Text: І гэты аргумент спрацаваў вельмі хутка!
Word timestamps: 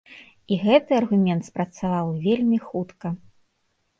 І 0.53 0.55
гэты 0.61 0.95
аргумент 0.99 1.43
спрацаваў 1.49 2.09
вельмі 2.25 2.57
хутка! 2.69 3.07